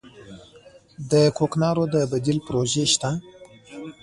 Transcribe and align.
د 1.11 1.13
کوکنارو 1.37 1.83
د 1.93 1.95
بدیل 2.11 2.37
پروژې 2.47 2.83
شته؟ 2.93 3.11